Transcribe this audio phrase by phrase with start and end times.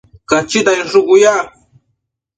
[0.29, 1.35] Cachita inshucu ya